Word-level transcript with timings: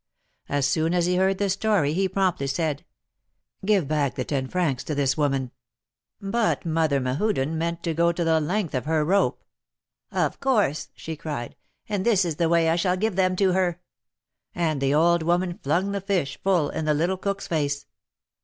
As 0.49 0.65
soon 0.65 0.95
as 0.95 1.05
he 1.05 1.17
heard 1.17 1.37
the 1.37 1.47
story, 1.47 1.93
he 1.93 2.09
promptly 2.09 2.47
said: 2.47 2.83
Give 3.63 3.87
back 3.87 4.15
the 4.15 4.25
ten 4.25 4.47
francs 4.47 4.83
to 4.85 4.95
this 4.95 5.15
woman." 5.15 5.51
But 6.19 6.65
Mother 6.65 6.99
Mehuden 6.99 7.55
meant 7.55 7.83
to 7.83 7.93
go 7.93 8.11
the 8.11 8.39
length 8.41 8.73
of 8.73 8.85
her 8.85 9.05
rope. 9.05 9.43
Of 10.11 10.39
course," 10.39 10.89
she 10.95 11.15
cried, 11.15 11.55
and 11.87 12.03
this 12.03 12.25
is 12.25 12.37
the 12.37 12.49
way 12.49 12.67
I 12.67 12.77
shall 12.77 12.97
give 12.97 13.15
them 13.15 13.35
to 13.35 13.51
her!" 13.51 13.79
And 14.55 14.81
the 14.81 14.95
old 14.95 15.21
woman 15.21 15.59
flung 15.61 15.91
the 15.91 16.01
fish 16.01 16.39
full 16.41 16.71
in 16.71 16.85
the 16.85 16.95
little 16.95 17.17
cook's 17.17 17.47
face. 17.47 17.85